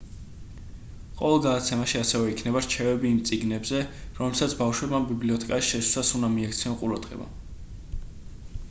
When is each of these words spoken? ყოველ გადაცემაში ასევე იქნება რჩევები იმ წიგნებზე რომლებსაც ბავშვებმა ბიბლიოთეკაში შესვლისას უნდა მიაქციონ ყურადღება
ყოველ 1.17 1.41
გადაცემაში 1.45 1.99
ასევე 1.99 2.31
იქნება 2.31 2.63
რჩევები 2.67 3.11
იმ 3.17 3.19
წიგნებზე 3.31 3.83
რომლებსაც 4.21 4.57
ბავშვებმა 4.63 5.03
ბიბლიოთეკაში 5.11 5.71
შესვლისას 5.77 6.15
უნდა 6.21 6.33
მიაქციონ 6.39 6.81
ყურადღება 6.83 7.31